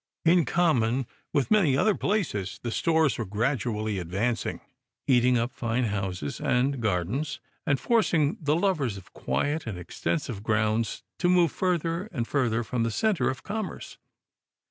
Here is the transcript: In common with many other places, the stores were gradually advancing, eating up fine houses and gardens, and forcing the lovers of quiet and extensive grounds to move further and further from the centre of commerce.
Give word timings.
In 0.25 0.45
common 0.45 1.05
with 1.31 1.51
many 1.51 1.77
other 1.77 1.93
places, 1.93 2.59
the 2.63 2.71
stores 2.71 3.19
were 3.19 3.23
gradually 3.23 3.99
advancing, 3.99 4.59
eating 5.05 5.37
up 5.37 5.51
fine 5.51 5.83
houses 5.83 6.39
and 6.41 6.81
gardens, 6.81 7.39
and 7.67 7.79
forcing 7.79 8.35
the 8.41 8.55
lovers 8.55 8.97
of 8.97 9.13
quiet 9.13 9.67
and 9.67 9.77
extensive 9.77 10.41
grounds 10.41 11.03
to 11.19 11.29
move 11.29 11.51
further 11.51 12.05
and 12.11 12.27
further 12.27 12.63
from 12.63 12.81
the 12.81 12.89
centre 12.89 13.29
of 13.29 13.43
commerce. 13.43 13.99